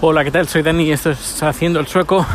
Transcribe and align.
Hola, 0.00 0.24
¿qué 0.24 0.30
tal? 0.30 0.48
Soy 0.48 0.62
Dani 0.62 0.84
y 0.84 0.92
esto 0.92 1.12
es 1.12 1.42
Haciendo 1.42 1.78
el 1.78 1.86
Sueco. 1.86 2.26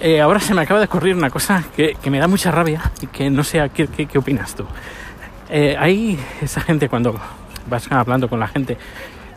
Eh, 0.00 0.20
ahora 0.20 0.38
se 0.38 0.54
me 0.54 0.62
acaba 0.62 0.78
de 0.78 0.86
ocurrir 0.86 1.16
una 1.16 1.28
cosa 1.28 1.64
que, 1.74 1.96
que, 2.00 2.10
me 2.10 2.18
da 2.18 2.28
mucha 2.28 2.50
rabia 2.50 2.92
y 3.02 3.08
que 3.08 3.28
no 3.30 3.42
sé 3.42 3.68
qué, 3.74 3.88
qué, 3.88 4.06
qué 4.06 4.18
opinas 4.18 4.54
tú. 4.54 4.64
Eh, 5.50 5.76
hay 5.78 6.18
esa 6.40 6.60
gente 6.60 6.88
cuando 6.88 7.20
vas 7.68 7.90
hablando 7.90 8.28
con 8.28 8.38
la 8.38 8.46
gente 8.46 8.78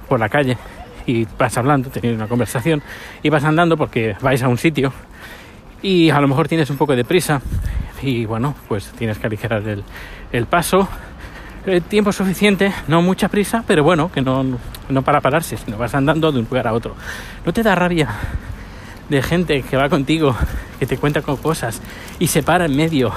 por 0.08 0.20
la 0.20 0.30
calle 0.30 0.58
y 1.06 1.26
vas 1.38 1.58
hablando, 1.58 1.90
teniendo 1.90 2.24
una 2.24 2.30
conversación 2.30 2.82
y 3.24 3.30
vas 3.30 3.44
andando 3.44 3.76
porque 3.76 4.16
vais 4.22 4.42
a 4.44 4.48
un 4.48 4.58
sitio 4.58 4.94
y 5.82 6.12
a 6.12 6.22
lo 6.22 6.28
mejor 6.28 6.48
tienes 6.48 6.70
un 6.70 6.78
poco 6.78 6.96
de 6.96 7.04
prisa 7.04 7.42
y 8.02 8.26
bueno, 8.26 8.56
pues 8.68 8.92
tienes 8.92 9.18
que 9.18 9.28
aligerar 9.28 9.68
el, 9.68 9.84
el 10.32 10.46
paso. 10.46 10.88
Eh, 11.66 11.82
tiempo 11.82 12.12
suficiente, 12.12 12.72
no 12.88 13.02
mucha 13.02 13.30
prisa, 13.30 13.64
pero 13.68 13.84
bueno, 13.84 14.12
que 14.12 14.22
no, 14.22 14.44
no 14.92 15.02
para 15.02 15.22
pararse, 15.22 15.58
sino 15.58 15.78
vas 15.78 15.96
andando 15.96 16.32
de 16.32 16.40
un 16.40 16.46
lugar 16.46 16.68
a 16.68 16.74
otro. 16.74 16.96
¿No 17.46 17.54
te 17.54 17.64
da 17.64 17.76
rabia 17.76 18.10
de 19.10 19.22
gente 19.22 19.62
que 19.64 19.76
va 19.76 19.90
contigo, 19.90 20.36
que 20.80 20.86
te 20.86 20.98
cuenta 20.98 21.22
con 21.22 21.38
cosas 21.38 21.82
y 22.20 22.28
se 22.28 22.44
para 22.44 22.66
en 22.66 22.76
medio 22.76 23.12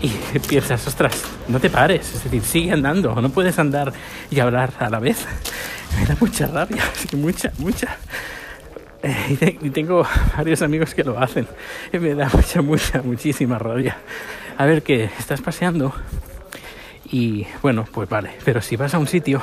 y 0.00 0.10
piensas, 0.48 0.86
ostras, 0.86 1.24
no 1.48 1.58
te 1.58 1.70
pares, 1.70 2.14
es 2.14 2.24
decir, 2.24 2.42
sigue 2.42 2.72
andando, 2.72 3.14
no 3.20 3.30
puedes 3.30 3.58
andar 3.58 3.92
y 4.30 4.40
hablar 4.40 4.72
a 4.78 4.90
la 4.90 4.98
vez. 4.98 5.26
Me 5.98 6.06
da 6.06 6.16
mucha 6.20 6.46
rabia, 6.46 6.82
mucha, 7.12 7.52
mucha. 7.58 7.96
Eh, 9.02 9.58
y 9.62 9.70
tengo 9.70 10.06
varios 10.36 10.62
amigos 10.62 10.94
que 10.94 11.04
lo 11.04 11.18
hacen. 11.18 11.46
Y 11.92 11.98
me 11.98 12.14
da 12.14 12.28
mucha, 12.32 12.60
mucha, 12.60 13.02
muchísima 13.02 13.56
rabia. 13.56 13.96
A 14.58 14.66
ver 14.66 14.82
que 14.82 15.04
estás 15.04 15.40
paseando 15.40 15.94
y 17.10 17.46
bueno, 17.62 17.86
pues 17.90 18.08
vale, 18.08 18.32
pero 18.44 18.60
si 18.60 18.76
vas 18.76 18.94
a 18.94 18.98
un 18.98 19.06
sitio 19.06 19.42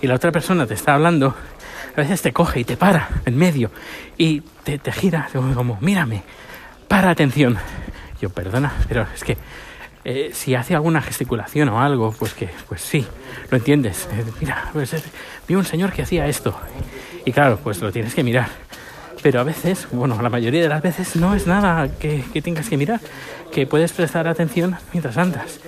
y 0.00 0.06
la 0.06 0.14
otra 0.14 0.32
persona 0.32 0.66
te 0.66 0.74
está 0.74 0.94
hablando, 0.94 1.34
a 1.96 2.00
veces 2.00 2.22
te 2.22 2.32
coge 2.32 2.60
y 2.60 2.64
te 2.64 2.76
para 2.76 3.08
en 3.24 3.36
medio 3.36 3.70
y 4.16 4.40
te, 4.64 4.78
te 4.78 4.92
gira 4.92 5.28
como, 5.32 5.78
mírame, 5.80 6.22
para 6.86 7.10
atención. 7.10 7.58
Yo, 8.20 8.30
perdona, 8.30 8.72
pero 8.88 9.06
es 9.14 9.22
que 9.22 9.36
eh, 10.04 10.30
si 10.32 10.54
hace 10.54 10.74
alguna 10.74 11.02
gesticulación 11.02 11.68
o 11.68 11.80
algo, 11.80 12.12
pues 12.18 12.34
que, 12.34 12.48
pues 12.68 12.80
sí, 12.80 13.06
lo 13.50 13.58
entiendes. 13.58 14.08
Eh, 14.12 14.24
mira, 14.40 14.70
pues 14.72 14.94
eh, 14.94 15.02
vi 15.46 15.54
un 15.54 15.64
señor 15.64 15.92
que 15.92 16.02
hacía 16.02 16.26
esto. 16.26 16.58
Y 17.24 17.32
claro, 17.32 17.58
pues 17.62 17.80
lo 17.80 17.92
tienes 17.92 18.14
que 18.14 18.22
mirar. 18.22 18.48
Pero 19.22 19.40
a 19.40 19.44
veces, 19.44 19.88
bueno, 19.90 20.20
la 20.22 20.30
mayoría 20.30 20.62
de 20.62 20.68
las 20.68 20.82
veces 20.82 21.16
no 21.16 21.34
es 21.34 21.46
nada 21.46 21.88
que, 21.98 22.24
que 22.32 22.40
tengas 22.40 22.68
que 22.68 22.76
mirar, 22.76 23.00
que 23.52 23.66
puedes 23.66 23.92
prestar 23.92 24.28
atención 24.28 24.76
mientras 24.92 25.16
andas. 25.16 25.60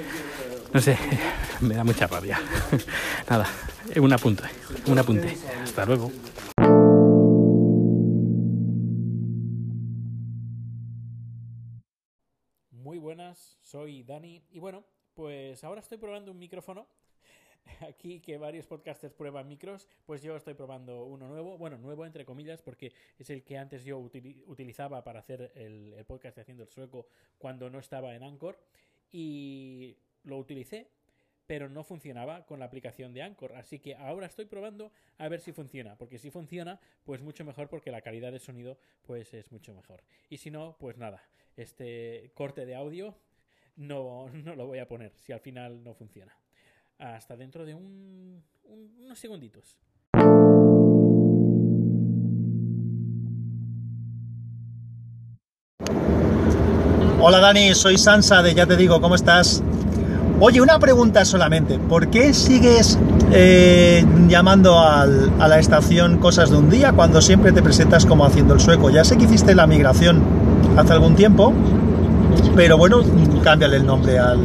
No 0.72 0.80
sé, 0.80 0.96
me 1.62 1.74
da 1.74 1.82
mucha 1.82 2.06
rabia. 2.06 2.38
Nada, 3.28 3.44
un 3.96 4.12
apunte, 4.12 4.44
un 4.86 4.98
apunte. 4.98 5.36
Hasta 5.64 5.84
luego. 5.84 6.12
Muy 12.70 12.98
buenas, 12.98 13.58
soy 13.62 14.04
Dani 14.04 14.44
y 14.52 14.60
bueno, 14.60 14.84
pues 15.14 15.64
ahora 15.64 15.80
estoy 15.80 15.98
probando 15.98 16.30
un 16.30 16.38
micrófono. 16.38 16.86
Aquí 17.88 18.20
que 18.20 18.38
varios 18.38 18.66
podcasters 18.66 19.12
prueban 19.12 19.48
micros, 19.48 19.88
pues 20.06 20.22
yo 20.22 20.36
estoy 20.36 20.54
probando 20.54 21.04
uno 21.04 21.26
nuevo, 21.26 21.58
bueno, 21.58 21.78
nuevo 21.78 22.06
entre 22.06 22.24
comillas, 22.24 22.62
porque 22.62 22.92
es 23.18 23.28
el 23.30 23.42
que 23.42 23.58
antes 23.58 23.82
yo 23.84 23.98
util 23.98 24.44
utilizaba 24.46 25.02
para 25.02 25.18
hacer 25.18 25.50
el, 25.56 25.94
el 25.94 26.04
podcast 26.04 26.36
de 26.36 26.42
Haciendo 26.42 26.62
el 26.62 26.68
Sueco 26.68 27.08
cuando 27.38 27.68
no 27.70 27.80
estaba 27.80 28.14
en 28.14 28.22
Anchor. 28.22 28.56
Y 29.12 29.98
lo 30.24 30.38
utilicé, 30.38 30.88
pero 31.46 31.68
no 31.68 31.82
funcionaba 31.82 32.46
con 32.46 32.60
la 32.60 32.66
aplicación 32.66 33.12
de 33.12 33.22
Anchor. 33.22 33.54
Así 33.54 33.80
que 33.80 33.96
ahora 33.96 34.26
estoy 34.26 34.44
probando 34.44 34.92
a 35.18 35.28
ver 35.28 35.40
si 35.40 35.52
funciona. 35.52 35.96
Porque 35.96 36.18
si 36.18 36.30
funciona, 36.30 36.78
pues 37.04 37.22
mucho 37.22 37.44
mejor 37.44 37.68
porque 37.68 37.90
la 37.90 38.02
calidad 38.02 38.30
de 38.30 38.38
sonido 38.38 38.78
pues 39.02 39.34
es 39.34 39.50
mucho 39.50 39.74
mejor. 39.74 40.02
Y 40.28 40.38
si 40.38 40.50
no, 40.50 40.76
pues 40.78 40.96
nada, 40.96 41.22
este 41.56 42.30
corte 42.34 42.66
de 42.66 42.76
audio 42.76 43.16
no, 43.76 44.28
no 44.44 44.54
lo 44.54 44.66
voy 44.66 44.78
a 44.78 44.86
poner 44.86 45.12
si 45.16 45.32
al 45.32 45.40
final 45.40 45.82
no 45.82 45.94
funciona. 45.94 46.36
Hasta 46.98 47.36
dentro 47.36 47.64
de 47.64 47.74
un, 47.74 48.44
un, 48.64 48.96
unos 49.00 49.18
segunditos. 49.18 49.78
Hola 57.22 57.38
Dani, 57.38 57.74
soy 57.74 57.98
Sansa 57.98 58.40
de 58.42 58.54
Ya 58.54 58.66
Te 58.66 58.76
Digo, 58.76 58.98
¿cómo 59.00 59.14
estás? 59.14 59.62
Oye, 60.42 60.62
una 60.62 60.78
pregunta 60.78 61.26
solamente. 61.26 61.78
¿Por 61.78 62.08
qué 62.08 62.32
sigues 62.32 62.98
eh, 63.30 64.02
llamando 64.26 64.78
al, 64.78 65.30
a 65.38 65.46
la 65.48 65.58
estación 65.58 66.16
Cosas 66.16 66.50
de 66.50 66.56
un 66.56 66.70
Día 66.70 66.92
cuando 66.92 67.20
siempre 67.20 67.52
te 67.52 67.62
presentas 67.62 68.06
como 68.06 68.24
haciendo 68.24 68.54
el 68.54 68.60
sueco? 68.60 68.88
Ya 68.88 69.04
sé 69.04 69.18
que 69.18 69.24
hiciste 69.24 69.54
la 69.54 69.66
migración 69.66 70.22
hace 70.78 70.94
algún 70.94 71.14
tiempo, 71.14 71.52
pero 72.56 72.78
bueno, 72.78 73.02
cámbiale 73.44 73.76
el 73.76 73.86
nombre 73.86 74.18
al, 74.18 74.40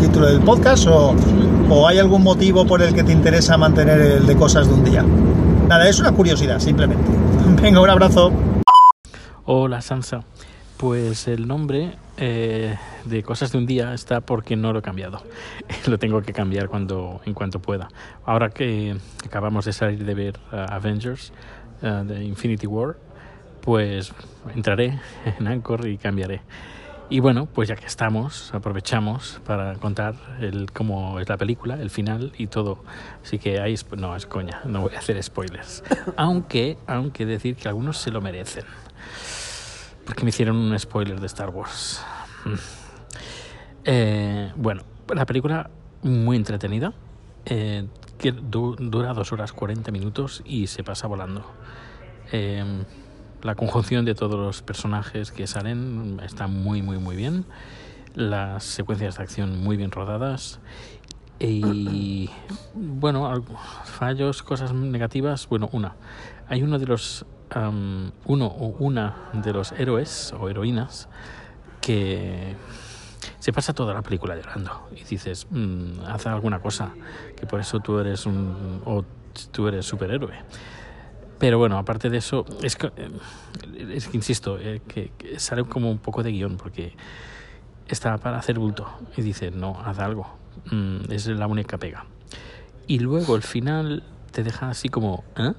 título 0.00 0.26
del 0.26 0.40
podcast 0.40 0.88
o, 0.88 1.14
o, 1.70 1.86
hay 1.86 1.98
algún 1.98 2.24
motivo 2.24 2.66
por 2.66 2.82
el 2.82 2.94
que 2.94 3.04
te 3.04 3.12
interesa 3.12 3.56
mantener 3.56 4.00
el 4.00 4.26
de 4.26 4.34
Cosas 4.34 4.66
de 4.66 4.74
un 4.74 4.84
Día. 4.84 5.04
Nada, 5.68 5.88
es 5.88 6.00
una 6.00 6.10
curiosidad, 6.10 6.58
simplemente. 6.58 7.04
Venga, 7.62 7.80
un 7.80 7.90
abrazo. 7.90 8.32
Hola 9.44 9.80
Sansa. 9.80 10.24
Pues 10.78 11.28
el 11.28 11.46
nombre 11.46 11.92
eh, 12.16 12.76
de 13.04 13.22
Cosas 13.22 13.52
de 13.52 13.58
un 13.58 13.66
Día 13.66 13.92
está 13.94 14.20
porque 14.20 14.56
no 14.56 14.72
lo 14.72 14.78
he 14.78 14.82
cambiado. 14.82 15.22
lo 15.86 15.98
tengo 15.98 16.22
que 16.22 16.32
cambiar 16.32 16.68
cuando, 16.68 17.20
en 17.24 17.34
cuanto 17.34 17.60
pueda. 17.60 17.88
Ahora 18.24 18.50
que 18.50 18.96
acabamos 19.24 19.64
de 19.64 19.72
salir 19.72 20.04
de 20.04 20.14
ver 20.14 20.38
uh, 20.52 20.72
Avengers 20.72 21.32
uh, 21.82 22.04
de 22.04 22.24
Infinity 22.24 22.66
War, 22.66 22.96
pues 23.60 24.12
entraré 24.54 24.98
en 25.38 25.46
Anchor 25.46 25.86
y 25.88 25.98
cambiaré. 25.98 26.42
Y 27.10 27.20
bueno, 27.20 27.46
pues 27.46 27.68
ya 27.68 27.76
que 27.76 27.84
estamos, 27.84 28.54
aprovechamos 28.54 29.40
para 29.44 29.74
contar 29.74 30.14
el, 30.40 30.70
cómo 30.72 31.20
es 31.20 31.28
la 31.28 31.36
película, 31.36 31.74
el 31.74 31.90
final 31.90 32.32
y 32.38 32.46
todo. 32.46 32.82
Así 33.22 33.38
que 33.38 33.60
ahí 33.60 33.74
no 33.96 34.16
es 34.16 34.24
coña, 34.24 34.62
no 34.64 34.80
voy 34.80 34.94
a 34.94 35.00
hacer 35.00 35.22
spoilers. 35.22 35.84
aunque, 36.16 36.78
aunque 36.86 37.26
decir 37.26 37.56
que 37.56 37.68
algunos 37.68 37.98
se 37.98 38.10
lo 38.10 38.22
merecen 38.22 38.64
porque 40.04 40.22
me 40.22 40.30
hicieron 40.30 40.56
un 40.56 40.78
spoiler 40.78 41.20
de 41.20 41.26
Star 41.26 41.50
Wars. 41.50 42.04
Eh, 43.86 44.50
bueno, 44.56 44.82
la 45.14 45.26
película 45.26 45.68
muy 46.02 46.38
entretenida, 46.38 46.94
eh, 47.44 47.86
que 48.16 48.32
du 48.32 48.76
dura 48.76 49.12
dos 49.12 49.30
horas 49.32 49.52
40 49.52 49.92
minutos 49.92 50.42
y 50.46 50.68
se 50.68 50.82
pasa 50.82 51.06
volando. 51.06 51.44
Eh, 52.32 52.64
la 53.42 53.54
conjunción 53.54 54.06
de 54.06 54.14
todos 54.14 54.40
los 54.40 54.62
personajes 54.62 55.30
que 55.30 55.46
salen 55.46 56.18
está 56.24 56.46
muy, 56.46 56.80
muy, 56.80 56.96
muy 56.96 57.14
bien. 57.14 57.44
Las 58.14 58.64
secuencias 58.64 59.18
de 59.18 59.22
acción 59.22 59.62
muy 59.62 59.76
bien 59.76 59.90
rodadas. 59.90 60.60
Y 61.38 62.30
bueno, 62.74 63.44
fallos, 63.84 64.42
cosas 64.42 64.72
negativas. 64.72 65.46
Bueno, 65.46 65.68
una. 65.72 65.94
Hay 66.48 66.62
uno 66.62 66.78
de 66.78 66.86
los 66.86 67.26
um, 67.54 68.10
uno 68.26 68.46
o 68.46 68.76
una 68.78 69.30
de 69.32 69.52
los 69.52 69.72
héroes 69.72 70.34
o 70.38 70.48
heroínas 70.48 71.08
que 71.80 72.54
se 73.38 73.52
pasa 73.52 73.72
toda 73.72 73.92
la 73.94 74.02
película 74.02 74.36
llorando 74.36 74.88
y 74.96 75.04
dices, 75.04 75.46
mmm, 75.50 76.00
haz 76.06 76.26
alguna 76.26 76.60
cosa, 76.60 76.94
que 77.36 77.46
por 77.46 77.60
eso 77.60 77.80
tú 77.80 77.98
eres 77.98 78.26
un 78.26 78.80
o 78.84 79.04
tú 79.52 79.68
eres 79.68 79.84
superhéroe. 79.86 80.34
Pero 81.38 81.58
bueno, 81.58 81.78
aparte 81.78 82.10
de 82.10 82.18
eso, 82.18 82.46
es 82.62 82.76
que, 82.76 82.90
que 82.90 83.98
insisto, 84.12 84.58
eh, 84.58 84.80
que, 84.86 85.12
sale 85.38 85.64
como 85.64 85.90
un 85.90 85.98
poco 85.98 86.22
de 86.22 86.30
guion 86.30 86.56
porque 86.56 86.96
está 87.88 88.16
para 88.18 88.38
hacer 88.38 88.58
bulto 88.58 88.86
y 89.16 89.22
dice, 89.22 89.50
no, 89.50 89.78
haz 89.84 89.98
algo, 89.98 90.26
mm, 90.70 91.10
es 91.12 91.26
la 91.26 91.46
única 91.46 91.76
pega. 91.76 92.06
Y 92.86 93.00
luego 93.00 93.36
el 93.36 93.42
final 93.42 94.04
te 94.30 94.42
deja 94.42 94.70
así 94.70 94.88
como, 94.88 95.24
¿eh? 95.36 95.52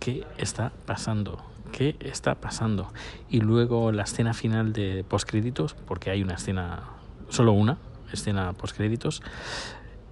¿Qué 0.00 0.26
está 0.38 0.72
pasando? 0.86 1.40
¿Qué 1.70 1.94
está 2.00 2.34
pasando? 2.34 2.92
Y 3.28 3.40
luego 3.40 3.92
la 3.92 4.02
escena 4.02 4.34
final 4.34 4.72
de 4.72 5.04
postcréditos, 5.04 5.74
porque 5.74 6.10
hay 6.10 6.22
una 6.22 6.34
escena, 6.34 6.82
solo 7.28 7.52
una 7.52 7.78
escena 8.12 8.52
postcréditos, 8.54 9.22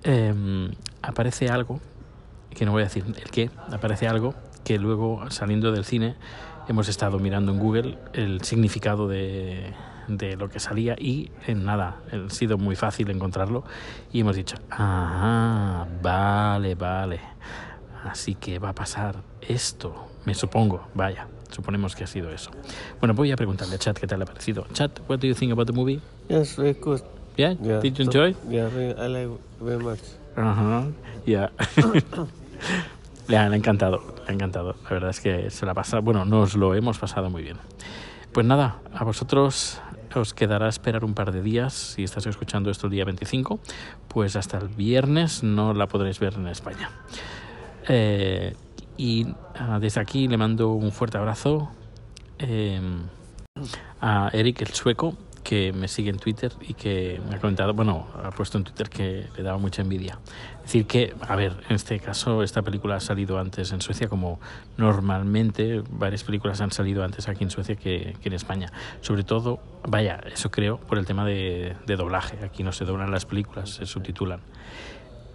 eh, 0.04 0.70
aparece 1.02 1.48
algo, 1.48 1.80
que 2.54 2.64
no 2.64 2.72
voy 2.72 2.82
a 2.82 2.84
decir 2.84 3.04
el 3.06 3.30
qué, 3.30 3.50
aparece 3.72 4.06
algo 4.06 4.34
que 4.64 4.78
luego 4.78 5.28
saliendo 5.30 5.72
del 5.72 5.84
cine 5.84 6.14
hemos 6.68 6.88
estado 6.88 7.18
mirando 7.18 7.52
en 7.52 7.58
Google 7.58 7.98
el 8.12 8.42
significado 8.42 9.08
de, 9.08 9.72
de 10.08 10.36
lo 10.36 10.48
que 10.48 10.60
salía 10.60 10.94
y 10.98 11.30
en 11.46 11.64
nada, 11.64 11.96
ha 12.12 12.30
sido 12.30 12.58
muy 12.58 12.76
fácil 12.76 13.10
encontrarlo 13.10 13.64
y 14.12 14.20
hemos 14.20 14.36
dicho, 14.36 14.56
ah, 14.70 15.86
vale, 16.02 16.74
vale. 16.74 17.20
Así 18.08 18.34
que 18.34 18.58
va 18.58 18.70
a 18.70 18.74
pasar 18.74 19.16
esto, 19.42 20.08
me 20.24 20.34
supongo, 20.34 20.88
vaya, 20.94 21.26
suponemos 21.50 21.94
que 21.94 22.04
ha 22.04 22.06
sido 22.06 22.30
eso. 22.30 22.50
Bueno, 23.00 23.14
voy 23.14 23.32
a 23.32 23.36
preguntarle 23.36 23.74
a 23.74 23.78
Chat 23.78 23.98
qué 23.98 24.06
tal 24.06 24.22
ha 24.22 24.24
parecido. 24.24 24.66
Chat, 24.72 25.00
what 25.08 25.18
do 25.18 25.26
you 25.26 25.34
think 25.34 25.52
about 25.52 25.66
the 25.66 25.72
movie? 25.72 26.00
Yes, 26.28 26.56
very 26.56 26.72
good. 26.72 27.02
Yeah, 27.36 27.54
Yeah, 27.62 27.80
did 27.80 27.94
you 27.96 28.04
enjoy? 28.04 28.34
Yeah, 28.48 28.68
I 28.98 29.08
like 29.08 29.30
very 29.60 29.82
much. 29.82 30.00
Uh-huh. 30.36 30.90
Yeah. 31.26 31.50
Le 33.28 33.36
ha, 33.36 33.46
le 33.46 33.54
ha 33.54 33.58
encantado, 33.58 34.02
le 34.24 34.30
ha 34.30 34.32
encantado. 34.32 34.74
La 34.84 34.90
verdad 34.90 35.10
es 35.10 35.20
que 35.20 35.50
se 35.50 35.66
la 35.66 35.74
pasa, 35.74 36.00
bueno, 36.00 36.24
nos 36.24 36.56
lo 36.56 36.74
hemos 36.74 36.98
pasado 36.98 37.28
muy 37.28 37.42
bien. 37.42 37.58
Pues 38.32 38.46
nada, 38.46 38.78
a 38.94 39.04
vosotros 39.04 39.82
os 40.14 40.32
quedará 40.32 40.68
esperar 40.68 41.04
un 41.04 41.12
par 41.12 41.30
de 41.30 41.42
días. 41.42 41.74
Si 41.74 42.04
estás 42.04 42.26
escuchando 42.26 42.70
esto 42.70 42.86
el 42.86 42.92
día 42.92 43.04
25, 43.04 43.60
pues 44.08 44.34
hasta 44.34 44.56
el 44.56 44.68
viernes 44.68 45.42
no 45.42 45.74
la 45.74 45.86
podréis 45.86 46.18
ver 46.20 46.34
en 46.34 46.48
España. 46.48 46.90
Eh, 47.88 48.54
y 48.96 49.26
ah, 49.54 49.78
desde 49.80 50.00
aquí 50.00 50.28
le 50.28 50.36
mando 50.36 50.72
un 50.72 50.92
fuerte 50.92 51.16
abrazo 51.16 51.70
eh, 52.38 52.80
a 54.00 54.30
Eric 54.32 54.60
el 54.62 54.68
sueco 54.68 55.16
que 55.48 55.72
me 55.72 55.88
sigue 55.88 56.10
en 56.10 56.18
Twitter 56.18 56.52
y 56.60 56.74
que 56.74 57.22
me 57.26 57.36
ha 57.36 57.40
comentado, 57.40 57.72
bueno, 57.72 58.06
ha 58.22 58.30
puesto 58.32 58.58
en 58.58 58.64
Twitter 58.64 58.90
que 58.90 59.28
le 59.34 59.42
daba 59.42 59.56
mucha 59.56 59.80
envidia. 59.80 60.18
Es 60.56 60.64
decir, 60.64 60.86
que, 60.86 61.14
a 61.26 61.36
ver, 61.36 61.56
en 61.70 61.76
este 61.76 61.98
caso 62.00 62.42
esta 62.42 62.60
película 62.60 62.96
ha 62.96 63.00
salido 63.00 63.38
antes 63.38 63.72
en 63.72 63.80
Suecia, 63.80 64.08
como 64.08 64.40
normalmente 64.76 65.82
varias 65.90 66.22
películas 66.22 66.60
han 66.60 66.70
salido 66.70 67.02
antes 67.02 67.28
aquí 67.28 67.44
en 67.44 67.50
Suecia 67.50 67.76
que, 67.76 68.14
en 68.22 68.32
España. 68.34 68.70
Sobre 69.00 69.22
todo, 69.22 69.60
vaya, 69.88 70.20
eso 70.30 70.50
creo, 70.50 70.76
por 70.80 70.98
el 70.98 71.06
tema 71.06 71.24
de, 71.24 71.74
de 71.86 71.96
doblaje. 71.96 72.44
Aquí 72.44 72.62
no 72.62 72.72
se 72.72 72.84
doblan 72.84 73.10
las 73.10 73.24
películas, 73.24 73.70
se 73.70 73.86
subtitulan. 73.86 74.40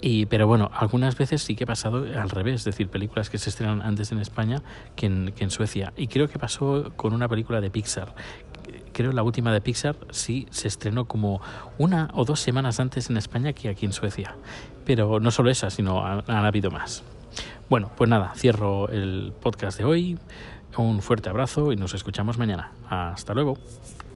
Y, 0.05 0.25
pero 0.25 0.47
bueno, 0.47 0.69
algunas 0.73 1.17
veces 1.17 1.44
sí 1.44 1.55
que 1.55 1.63
ha 1.63 1.67
pasado 1.67 2.00
al 2.00 2.29
revés, 2.29 2.55
es 2.55 2.65
decir, 2.65 2.89
películas 2.89 3.29
que 3.29 3.38
se 3.38 3.50
estrenan 3.50 3.81
antes 3.81 4.11
en 4.11 4.19
España 4.19 4.61
que 4.97 5.05
en, 5.05 5.31
que 5.33 5.45
en 5.45 5.50
Suecia. 5.50 5.94
Y 5.95 6.07
creo 6.07 6.27
que 6.27 6.38
pasó 6.38 6.91
con 6.97 7.13
una 7.13 7.29
película 7.29 7.61
de 7.61 7.71
Pixar. 7.71 8.13
Creo 8.91 9.13
la 9.13 9.23
última 9.23 9.53
de 9.53 9.61
Pixar 9.61 9.95
sí 10.09 10.45
se 10.51 10.67
estrenó 10.67 11.05
como 11.05 11.39
una 11.77 12.09
o 12.15 12.25
dos 12.25 12.41
semanas 12.41 12.81
antes 12.81 13.09
en 13.09 13.15
España 13.15 13.53
que 13.53 13.69
aquí 13.69 13.85
en 13.85 13.94
Suecia. 13.94 14.35
Pero 14.83 15.21
no 15.21 15.31
solo 15.31 15.50
esa, 15.50 15.69
sino 15.69 16.06
han, 16.06 16.21
han 16.27 16.45
habido 16.45 16.69
más. 16.69 17.01
Bueno, 17.69 17.89
pues 17.95 18.09
nada, 18.09 18.33
cierro 18.35 18.89
el 18.89 19.31
podcast 19.41 19.77
de 19.77 19.85
hoy. 19.85 20.19
Un 20.75 21.01
fuerte 21.01 21.29
abrazo 21.29 21.71
y 21.71 21.77
nos 21.77 21.94
escuchamos 21.94 22.38
mañana. 22.38 22.73
Hasta 22.89 23.33
luego. 23.33 23.57